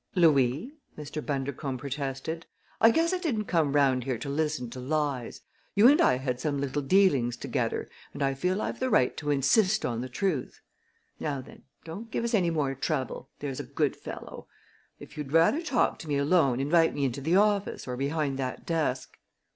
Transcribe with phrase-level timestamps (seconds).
[0.15, 1.23] "Louis," Mr.
[1.23, 2.47] Bundercombe protested,
[2.79, 5.41] "I guess I didn't come round here to listen to lies.
[5.75, 9.29] You and I had some little dealings together and I feel I've the right to
[9.29, 10.59] insist on the truth.
[11.19, 14.47] Now, then, don't give us any more trouble there's a good fellow!
[14.99, 18.65] If you'd rather talk to me alone invite me into the office or behind that
[18.65, 19.19] desk."